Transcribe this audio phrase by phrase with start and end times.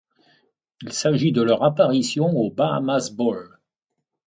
[0.81, 3.59] Il s'agit de leur apparition au Bahamas Bowl.